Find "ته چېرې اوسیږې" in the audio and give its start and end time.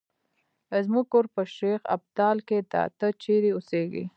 2.99-4.03